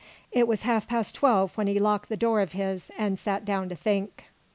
[0.31, 3.69] It was half past twelve when be locked the door of his and sat down
[3.69, 4.23] to think.